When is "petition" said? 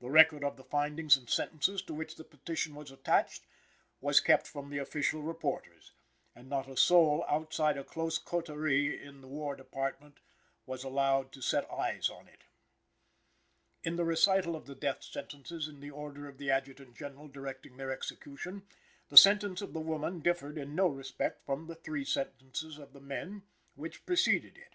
2.24-2.74